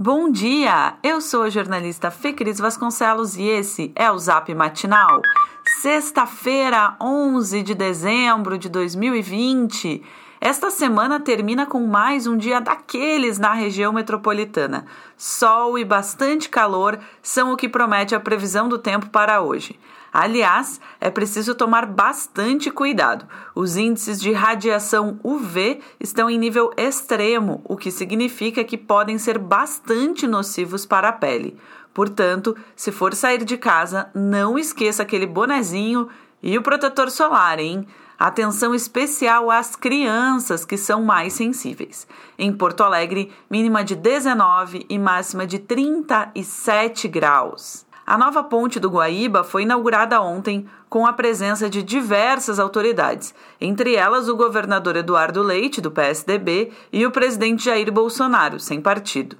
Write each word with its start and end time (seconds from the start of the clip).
Bom 0.00 0.30
dia! 0.30 0.94
Eu 1.02 1.20
sou 1.20 1.42
a 1.42 1.50
jornalista 1.50 2.08
Fê 2.08 2.32
Cris 2.32 2.60
Vasconcelos 2.60 3.36
e 3.36 3.42
esse 3.42 3.90
é 3.96 4.08
o 4.08 4.16
Zap 4.16 4.54
Matinal. 4.54 5.20
Sexta-feira, 5.80 6.96
11 7.00 7.64
de 7.64 7.74
dezembro 7.74 8.56
de 8.56 8.68
2020. 8.68 10.00
Esta 10.40 10.70
semana 10.70 11.18
termina 11.18 11.66
com 11.66 11.84
mais 11.84 12.28
um 12.28 12.36
dia 12.36 12.60
daqueles 12.60 13.40
na 13.40 13.52
região 13.52 13.92
metropolitana. 13.92 14.86
Sol 15.16 15.76
e 15.76 15.84
bastante 15.84 16.48
calor 16.48 16.96
são 17.20 17.52
o 17.52 17.56
que 17.56 17.68
promete 17.68 18.14
a 18.14 18.20
previsão 18.20 18.68
do 18.68 18.78
tempo 18.78 19.10
para 19.10 19.40
hoje. 19.40 19.76
Aliás, 20.12 20.80
é 21.00 21.10
preciso 21.10 21.54
tomar 21.54 21.86
bastante 21.86 22.70
cuidado. 22.70 23.26
Os 23.54 23.76
índices 23.76 24.20
de 24.20 24.32
radiação 24.32 25.20
UV 25.22 25.80
estão 26.00 26.30
em 26.30 26.38
nível 26.38 26.70
extremo, 26.76 27.60
o 27.64 27.76
que 27.76 27.90
significa 27.90 28.64
que 28.64 28.78
podem 28.78 29.18
ser 29.18 29.38
bastante 29.38 30.26
nocivos 30.26 30.86
para 30.86 31.08
a 31.10 31.12
pele. 31.12 31.56
Portanto, 31.92 32.56
se 32.76 32.92
for 32.92 33.14
sair 33.14 33.44
de 33.44 33.56
casa, 33.56 34.10
não 34.14 34.58
esqueça 34.58 35.02
aquele 35.02 35.26
bonezinho 35.26 36.08
e 36.42 36.56
o 36.56 36.62
protetor 36.62 37.10
solar, 37.10 37.58
hein? 37.58 37.86
Atenção 38.18 38.74
especial 38.74 39.50
às 39.50 39.76
crianças 39.76 40.64
que 40.64 40.76
são 40.76 41.04
mais 41.04 41.34
sensíveis. 41.34 42.06
Em 42.36 42.52
Porto 42.52 42.82
Alegre, 42.82 43.32
mínima 43.48 43.84
de 43.84 43.94
19 43.94 44.86
e 44.88 44.98
máxima 44.98 45.46
de 45.46 45.58
37 45.60 47.06
graus. 47.06 47.87
A 48.10 48.16
nova 48.16 48.42
ponte 48.42 48.80
do 48.80 48.88
Guaíba 48.88 49.44
foi 49.44 49.64
inaugurada 49.64 50.18
ontem 50.22 50.66
com 50.88 51.04
a 51.04 51.12
presença 51.12 51.68
de 51.68 51.82
diversas 51.82 52.58
autoridades, 52.58 53.34
entre 53.60 53.96
elas 53.96 54.30
o 54.30 54.34
governador 54.34 54.96
Eduardo 54.96 55.42
Leite, 55.42 55.78
do 55.78 55.90
PSDB, 55.90 56.72
e 56.90 57.04
o 57.04 57.10
presidente 57.10 57.66
Jair 57.66 57.92
Bolsonaro, 57.92 58.58
sem 58.58 58.80
partido. 58.80 59.36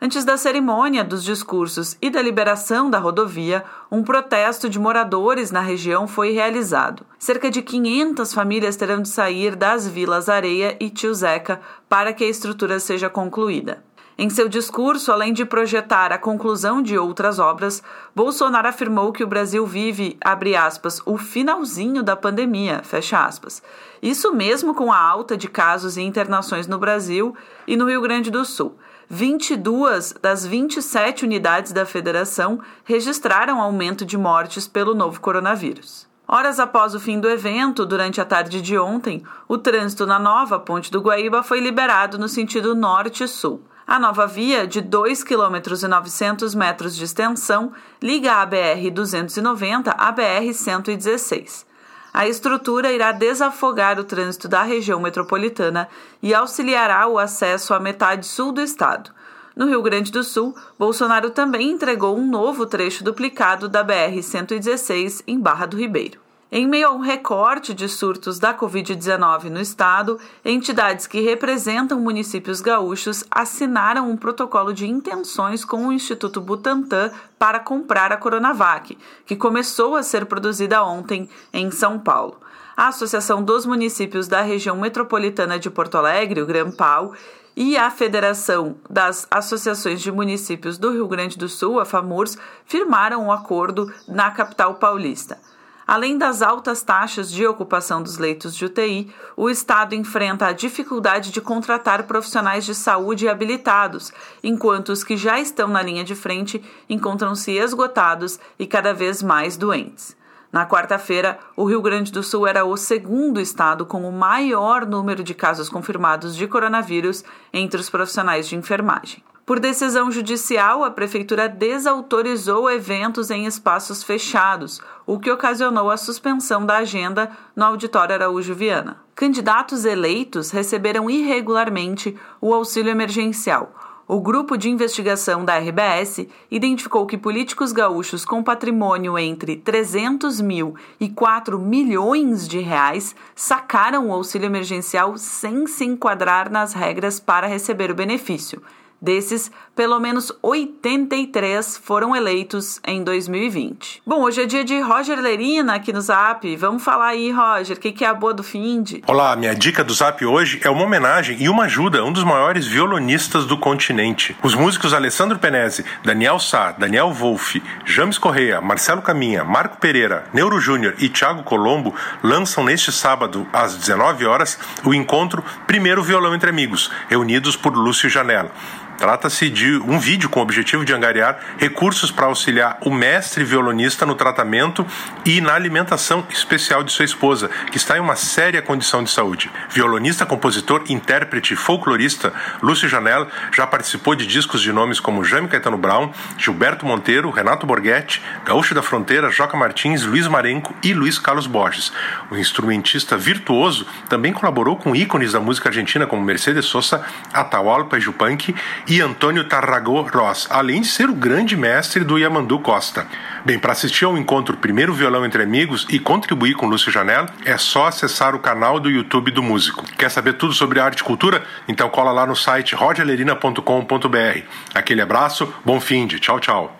Antes 0.00 0.24
da 0.24 0.38
cerimônia, 0.38 1.04
dos 1.04 1.22
discursos 1.22 1.94
e 2.00 2.08
da 2.08 2.22
liberação 2.22 2.88
da 2.88 2.98
rodovia, 2.98 3.62
um 3.92 4.02
protesto 4.02 4.66
de 4.66 4.78
moradores 4.78 5.50
na 5.50 5.60
região 5.60 6.08
foi 6.08 6.30
realizado. 6.30 7.04
Cerca 7.18 7.50
de 7.50 7.60
500 7.60 8.32
famílias 8.32 8.76
terão 8.76 9.02
de 9.02 9.10
sair 9.10 9.54
das 9.54 9.86
vilas 9.86 10.30
Areia 10.30 10.74
e 10.80 10.88
Tio 10.88 11.12
Zeca 11.12 11.60
para 11.86 12.14
que 12.14 12.24
a 12.24 12.28
estrutura 12.30 12.80
seja 12.80 13.10
concluída. 13.10 13.84
Em 14.18 14.30
seu 14.30 14.48
discurso, 14.48 15.12
além 15.12 15.34
de 15.34 15.44
projetar 15.44 16.10
a 16.10 16.16
conclusão 16.16 16.80
de 16.80 16.96
outras 16.96 17.38
obras, 17.38 17.82
Bolsonaro 18.14 18.66
afirmou 18.66 19.12
que 19.12 19.22
o 19.22 19.26
Brasil 19.26 19.66
vive, 19.66 20.16
abre 20.24 20.56
aspas, 20.56 21.02
o 21.04 21.18
finalzinho 21.18 22.02
da 22.02 22.16
pandemia, 22.16 22.80
fecha 22.82 23.22
aspas. 23.22 23.62
Isso 24.02 24.32
mesmo 24.32 24.72
com 24.74 24.90
a 24.90 24.98
alta 24.98 25.36
de 25.36 25.48
casos 25.48 25.98
e 25.98 26.02
internações 26.02 26.66
no 26.66 26.78
Brasil 26.78 27.36
e 27.66 27.76
no 27.76 27.86
Rio 27.86 28.00
Grande 28.00 28.30
do 28.30 28.42
Sul. 28.42 28.78
22 29.10 30.14
das 30.14 30.46
27 30.46 31.26
unidades 31.26 31.72
da 31.72 31.84
federação 31.84 32.58
registraram 32.84 33.60
aumento 33.60 34.02
de 34.06 34.16
mortes 34.16 34.66
pelo 34.66 34.94
novo 34.94 35.20
coronavírus. 35.20 36.08
Horas 36.26 36.58
após 36.58 36.94
o 36.94 36.98
fim 36.98 37.20
do 37.20 37.28
evento, 37.28 37.84
durante 37.84 38.18
a 38.18 38.24
tarde 38.24 38.62
de 38.62 38.78
ontem, 38.78 39.22
o 39.46 39.58
trânsito 39.58 40.06
na 40.06 40.18
nova 40.18 40.58
Ponte 40.58 40.90
do 40.90 41.02
Guaíba 41.02 41.42
foi 41.42 41.60
liberado 41.60 42.18
no 42.18 42.28
sentido 42.28 42.74
norte-sul. 42.74 43.60
A 43.86 44.00
nova 44.00 44.26
via, 44.26 44.66
de 44.66 44.80
2 44.80 45.22
km 45.22 45.58
e 45.80 45.86
900 45.86 46.56
metros 46.56 46.96
de 46.96 47.04
extensão, 47.04 47.72
liga 48.02 48.42
a 48.42 48.46
BR-290 48.46 49.94
à 49.96 50.12
BR-116. 50.12 51.64
A 52.12 52.26
estrutura 52.26 52.90
irá 52.90 53.12
desafogar 53.12 54.00
o 54.00 54.04
trânsito 54.04 54.48
da 54.48 54.64
região 54.64 54.98
metropolitana 54.98 55.88
e 56.20 56.34
auxiliará 56.34 57.06
o 57.06 57.16
acesso 57.16 57.72
à 57.72 57.78
metade 57.78 58.26
sul 58.26 58.50
do 58.50 58.60
estado. 58.60 59.12
No 59.54 59.66
Rio 59.66 59.82
Grande 59.82 60.10
do 60.10 60.24
Sul, 60.24 60.52
Bolsonaro 60.76 61.30
também 61.30 61.70
entregou 61.70 62.18
um 62.18 62.26
novo 62.26 62.66
trecho 62.66 63.04
duplicado 63.04 63.68
da 63.68 63.84
BR-116 63.84 65.22
em 65.28 65.38
Barra 65.38 65.64
do 65.64 65.76
Ribeiro. 65.76 66.25
Em 66.58 66.66
meio 66.66 66.88
a 66.88 66.90
um 66.90 67.00
recorte 67.00 67.74
de 67.74 67.86
surtos 67.86 68.38
da 68.38 68.54
Covid-19 68.54 69.50
no 69.50 69.60
estado, 69.60 70.18
entidades 70.42 71.06
que 71.06 71.20
representam 71.20 72.00
municípios 72.00 72.62
gaúchos 72.62 73.22
assinaram 73.30 74.10
um 74.10 74.16
protocolo 74.16 74.72
de 74.72 74.86
intenções 74.86 75.66
com 75.66 75.86
o 75.86 75.92
Instituto 75.92 76.40
Butantan 76.40 77.10
para 77.38 77.60
comprar 77.60 78.10
a 78.10 78.16
Coronavac, 78.16 78.96
que 79.26 79.36
começou 79.36 79.96
a 79.96 80.02
ser 80.02 80.24
produzida 80.24 80.82
ontem 80.82 81.28
em 81.52 81.70
São 81.70 81.98
Paulo. 81.98 82.40
A 82.74 82.88
Associação 82.88 83.44
dos 83.44 83.66
Municípios 83.66 84.26
da 84.26 84.40
Região 84.40 84.78
Metropolitana 84.78 85.58
de 85.58 85.68
Porto 85.68 85.98
Alegre, 85.98 86.40
o 86.40 86.46
GRAMPAL, 86.46 87.12
e 87.54 87.76
a 87.76 87.90
Federação 87.90 88.76
das 88.88 89.26
Associações 89.30 90.00
de 90.00 90.10
Municípios 90.10 90.78
do 90.78 90.90
Rio 90.90 91.06
Grande 91.06 91.36
do 91.36 91.50
Sul, 91.50 91.78
a 91.78 91.84
FAMURS, 91.84 92.38
firmaram 92.64 93.26
um 93.26 93.30
acordo 93.30 93.92
na 94.08 94.30
capital 94.30 94.76
paulista. 94.76 95.38
Além 95.86 96.18
das 96.18 96.42
altas 96.42 96.82
taxas 96.82 97.30
de 97.30 97.46
ocupação 97.46 98.02
dos 98.02 98.18
leitos 98.18 98.56
de 98.56 98.64
UTI, 98.64 99.08
o 99.36 99.48
Estado 99.48 99.94
enfrenta 99.94 100.46
a 100.46 100.52
dificuldade 100.52 101.30
de 101.30 101.40
contratar 101.40 102.02
profissionais 102.08 102.64
de 102.64 102.74
saúde 102.74 103.28
habilitados, 103.28 104.12
enquanto 104.42 104.88
os 104.88 105.04
que 105.04 105.16
já 105.16 105.38
estão 105.38 105.68
na 105.68 105.80
linha 105.80 106.02
de 106.02 106.16
frente 106.16 106.60
encontram-se 106.90 107.52
esgotados 107.52 108.40
e 108.58 108.66
cada 108.66 108.92
vez 108.92 109.22
mais 109.22 109.56
doentes. 109.56 110.16
Na 110.50 110.66
quarta-feira, 110.66 111.38
o 111.56 111.64
Rio 111.64 111.80
Grande 111.80 112.10
do 112.10 112.22
Sul 112.22 112.48
era 112.48 112.64
o 112.64 112.76
segundo 112.76 113.40
estado 113.40 113.86
com 113.86 114.08
o 114.08 114.12
maior 114.12 114.84
número 114.84 115.22
de 115.22 115.34
casos 115.34 115.68
confirmados 115.68 116.34
de 116.34 116.48
coronavírus 116.48 117.22
entre 117.52 117.80
os 117.80 117.88
profissionais 117.88 118.48
de 118.48 118.56
enfermagem. 118.56 119.22
Por 119.46 119.60
decisão 119.60 120.10
judicial, 120.10 120.82
a 120.82 120.90
prefeitura 120.90 121.48
desautorizou 121.48 122.68
eventos 122.68 123.30
em 123.30 123.46
espaços 123.46 124.02
fechados, 124.02 124.82
o 125.06 125.20
que 125.20 125.30
ocasionou 125.30 125.88
a 125.88 125.96
suspensão 125.96 126.66
da 126.66 126.78
agenda 126.78 127.30
no 127.54 127.64
Auditório 127.64 128.12
Araújo 128.12 128.56
Viana. 128.56 128.96
Candidatos 129.14 129.84
eleitos 129.84 130.50
receberam 130.50 131.08
irregularmente 131.08 132.16
o 132.40 132.52
auxílio 132.52 132.90
emergencial. 132.90 133.72
O 134.08 134.20
grupo 134.20 134.56
de 134.56 134.68
investigação 134.68 135.44
da 135.44 135.56
RBS 135.56 136.26
identificou 136.50 137.06
que 137.06 137.16
políticos 137.16 137.70
gaúchos 137.70 138.24
com 138.24 138.42
patrimônio 138.42 139.16
entre 139.16 139.54
300 139.54 140.40
mil 140.40 140.74
e 140.98 141.08
4 141.08 141.56
milhões 141.56 142.48
de 142.48 142.58
reais 142.58 143.14
sacaram 143.36 144.08
o 144.08 144.12
auxílio 144.12 144.46
emergencial 144.46 145.16
sem 145.16 145.68
se 145.68 145.84
enquadrar 145.84 146.50
nas 146.50 146.72
regras 146.72 147.20
para 147.20 147.46
receber 147.46 147.92
o 147.92 147.94
benefício. 147.94 148.60
Desses, 149.00 149.50
pelo 149.74 150.00
menos 150.00 150.32
83 150.42 151.76
foram 151.76 152.16
eleitos 152.16 152.80
em 152.86 153.04
2020. 153.04 154.02
Bom, 154.06 154.22
hoje 154.22 154.42
é 154.42 154.46
dia 154.46 154.64
de 154.64 154.80
Roger 154.80 155.20
Lerina 155.20 155.74
aqui 155.74 155.92
no 155.92 156.00
Zap. 156.00 156.56
Vamos 156.56 156.82
falar 156.82 157.08
aí, 157.08 157.30
Roger, 157.30 157.76
o 157.76 157.80
que, 157.80 157.92
que 157.92 158.04
é 158.04 158.08
a 158.08 158.14
boa 158.14 158.32
do 158.32 158.42
Find? 158.42 159.02
Olá, 159.06 159.36
minha 159.36 159.54
dica 159.54 159.84
do 159.84 159.92
Zap 159.92 160.24
hoje 160.24 160.60
é 160.64 160.70
uma 160.70 160.82
homenagem 160.82 161.36
e 161.40 161.48
uma 161.48 161.64
ajuda 161.64 162.00
a 162.00 162.04
um 162.04 162.12
dos 162.12 162.24
maiores 162.24 162.66
violonistas 162.66 163.44
do 163.44 163.58
continente. 163.58 164.34
Os 164.42 164.54
músicos 164.54 164.94
Alessandro 164.94 165.38
Penese, 165.38 165.84
Daniel 166.02 166.38
Sá, 166.38 166.72
Daniel 166.72 167.12
Wolff, 167.12 167.62
James 167.84 168.16
Correia, 168.16 168.62
Marcelo 168.62 169.02
Caminha, 169.02 169.44
Marco 169.44 169.76
Pereira, 169.76 170.24
Neuro 170.32 170.58
Júnior 170.58 170.94
e 170.98 171.10
Thiago 171.10 171.42
Colombo 171.42 171.94
lançam 172.22 172.64
neste 172.64 172.90
sábado, 172.90 173.46
às 173.52 173.76
19 173.76 174.24
horas, 174.24 174.58
o 174.84 174.94
encontro 174.94 175.44
Primeiro 175.66 176.02
Violão 176.02 176.34
entre 176.34 176.48
Amigos, 176.48 176.90
reunidos 177.08 177.56
por 177.56 177.74
Lúcio 177.74 178.08
Janela. 178.08 178.50
Trata-se 178.98 179.50
de 179.50 179.76
um 179.78 179.98
vídeo 179.98 180.28
com 180.28 180.40
o 180.40 180.42
objetivo 180.42 180.84
de 180.84 180.92
angariar 180.92 181.38
recursos 181.58 182.10
para 182.10 182.26
auxiliar 182.26 182.78
o 182.80 182.90
mestre 182.90 183.44
violonista 183.44 184.06
no 184.06 184.14
tratamento 184.14 184.86
e 185.24 185.40
na 185.40 185.54
alimentação 185.54 186.26
especial 186.30 186.82
de 186.82 186.92
sua 186.92 187.04
esposa, 187.04 187.50
que 187.70 187.76
está 187.76 187.96
em 187.96 188.00
uma 188.00 188.16
séria 188.16 188.62
condição 188.62 189.04
de 189.04 189.10
saúde. 189.10 189.50
Violonista, 189.68 190.24
compositor, 190.24 190.84
intérprete 190.88 191.52
e 191.52 191.56
folclorista, 191.56 192.32
Lúcio 192.62 192.88
Janela 192.88 193.28
já 193.54 193.66
participou 193.66 194.14
de 194.14 194.26
discos 194.26 194.62
de 194.62 194.72
nomes 194.72 194.98
como 194.98 195.24
Jaime 195.24 195.48
Caetano 195.48 195.76
Brown, 195.76 196.10
Gilberto 196.38 196.86
Monteiro, 196.86 197.30
Renato 197.30 197.66
Borghetti, 197.66 198.22
Gaúcho 198.44 198.74
da 198.74 198.82
Fronteira, 198.82 199.30
Joca 199.30 199.56
Martins, 199.56 200.04
Luiz 200.04 200.26
Marenco 200.26 200.74
e 200.82 200.94
Luiz 200.94 201.18
Carlos 201.18 201.46
Borges. 201.46 201.92
O 202.30 202.36
instrumentista 202.36 203.16
virtuoso 203.16 203.86
também 204.08 204.32
colaborou 204.32 204.76
com 204.76 204.96
ícones 204.96 205.32
da 205.32 205.40
música 205.40 205.68
argentina 205.68 206.06
como 206.06 206.22
Mercedes 206.22 206.64
Sosa, 206.64 207.04
Atahualpa 207.32 207.98
Yupanqui 207.98 208.54
e 208.88 209.00
Antônio 209.00 209.44
Tarragó 209.44 210.02
Ross, 210.02 210.46
além 210.50 210.82
de 210.82 210.88
ser 210.88 211.08
o 211.08 211.14
grande 211.14 211.56
mestre 211.56 212.04
do 212.04 212.18
Yamandu 212.18 212.58
Costa. 212.60 213.06
Bem, 213.44 213.58
para 213.58 213.72
assistir 213.72 214.04
ao 214.04 214.16
encontro 214.16 214.56
Primeiro 214.56 214.94
Violão 214.94 215.24
entre 215.24 215.42
Amigos 215.42 215.86
e 215.90 215.98
contribuir 215.98 216.54
com 216.54 216.66
Lúcio 216.66 216.92
Janela, 216.92 217.28
é 217.44 217.56
só 217.56 217.86
acessar 217.86 218.34
o 218.34 218.38
canal 218.38 218.78
do 218.78 218.90
YouTube 218.90 219.30
do 219.30 219.42
músico. 219.42 219.84
Quer 219.96 220.10
saber 220.10 220.34
tudo 220.34 220.52
sobre 220.52 220.80
arte 220.80 221.00
e 221.00 221.04
cultura? 221.04 221.44
Então 221.66 221.88
cola 221.88 222.12
lá 222.12 222.26
no 222.26 222.36
site 222.36 222.74
rogelerina.com.br. 222.74 224.40
Aquele 224.74 225.02
abraço, 225.02 225.52
bom 225.64 225.80
fim 225.80 226.06
de 226.06 226.18
tchau, 226.18 226.38
tchau. 226.40 226.76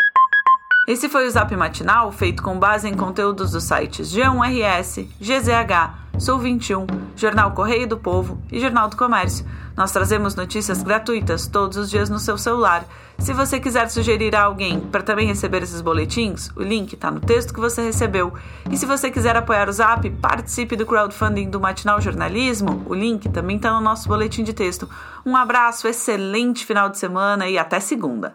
Esse 0.86 1.08
foi 1.08 1.26
o 1.26 1.30
Zap 1.32 1.54
Matinal, 1.56 2.12
feito 2.12 2.40
com 2.44 2.56
base 2.60 2.88
em 2.88 2.94
conteúdos 2.94 3.50
dos 3.50 3.64
sites 3.64 4.08
G1RS, 4.08 5.08
GZH, 5.20 6.06
Sul 6.16 6.38
21, 6.38 6.86
Jornal 7.16 7.50
Correio 7.50 7.88
do 7.88 7.96
Povo 7.96 8.40
e 8.52 8.60
Jornal 8.60 8.88
do 8.88 8.96
Comércio. 8.96 9.44
Nós 9.76 9.90
trazemos 9.90 10.36
notícias 10.36 10.84
gratuitas 10.84 11.48
todos 11.48 11.76
os 11.76 11.90
dias 11.90 12.08
no 12.08 12.20
seu 12.20 12.38
celular. 12.38 12.84
Se 13.18 13.32
você 13.32 13.58
quiser 13.58 13.90
sugerir 13.90 14.36
a 14.36 14.44
alguém 14.44 14.78
para 14.78 15.02
também 15.02 15.26
receber 15.26 15.60
esses 15.60 15.80
boletins, 15.80 16.50
o 16.54 16.62
link 16.62 16.92
está 16.92 17.10
no 17.10 17.18
texto 17.18 17.52
que 17.52 17.60
você 17.60 17.82
recebeu. 17.82 18.32
E 18.70 18.76
se 18.76 18.86
você 18.86 19.10
quiser 19.10 19.36
apoiar 19.36 19.68
o 19.68 19.72
Zap, 19.72 20.08
participe 20.08 20.76
do 20.76 20.86
crowdfunding 20.86 21.50
do 21.50 21.60
Matinal 21.60 22.00
Jornalismo. 22.00 22.84
O 22.86 22.94
link 22.94 23.28
também 23.30 23.56
está 23.56 23.72
no 23.72 23.80
nosso 23.80 24.08
boletim 24.08 24.44
de 24.44 24.54
texto. 24.54 24.88
Um 25.26 25.36
abraço, 25.36 25.88
excelente 25.88 26.64
final 26.64 26.88
de 26.88 26.96
semana 26.96 27.48
e 27.48 27.58
até 27.58 27.80
segunda. 27.80 28.34